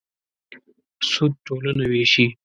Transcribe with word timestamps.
سود 1.09 1.33
ټولنه 1.45 1.85
وېشي. 1.91 2.25